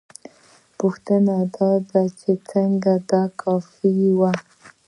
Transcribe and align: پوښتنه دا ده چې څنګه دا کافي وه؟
پوښتنه 0.79 1.35
دا 1.57 1.71
ده 1.89 2.03
چې 2.19 2.31
څنګه 2.49 2.93
دا 3.11 3.23
کافي 3.41 3.95
وه؟ 4.17 4.31